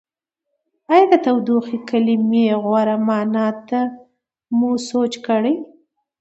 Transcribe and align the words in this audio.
ایا 0.93 1.05
د 1.11 1.13
تودوخې 1.25 1.77
کلمې 1.89 2.45
غوره 2.63 2.95
معنا 3.07 3.47
ته 3.67 3.79
مو 4.57 4.71
سوچ 4.89 5.13
کړی؟ 5.27 5.55